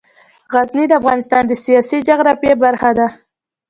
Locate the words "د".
0.87-0.93, 1.47-1.51